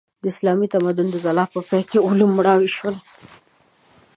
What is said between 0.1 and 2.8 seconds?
د اسلامي تمدن د ځلا په پای کې علوم مړاوي